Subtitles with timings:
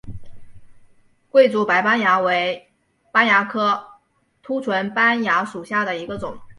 [1.29, 2.67] 桂竹白斑蚜为
[3.11, 3.79] 斑蚜科
[4.41, 6.35] 凸唇斑蚜属下的一个种。